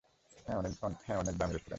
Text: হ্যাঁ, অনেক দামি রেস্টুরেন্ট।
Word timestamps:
হ্যাঁ, 0.45 0.57
অনেক 0.57 1.35
দামি 1.37 1.51
রেস্টুরেন্ট। 1.53 1.69